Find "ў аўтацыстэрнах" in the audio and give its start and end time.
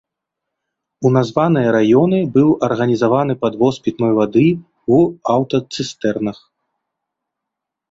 4.95-6.37